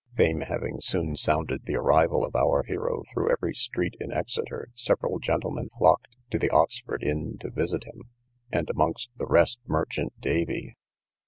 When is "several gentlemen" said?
4.73-5.69